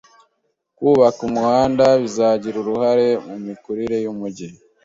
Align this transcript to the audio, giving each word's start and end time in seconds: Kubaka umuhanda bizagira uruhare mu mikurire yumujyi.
Kubaka 0.77 1.19
umuhanda 1.29 1.85
bizagira 2.01 2.55
uruhare 2.59 3.07
mu 3.27 3.35
mikurire 3.45 3.95
yumujyi. 4.03 4.47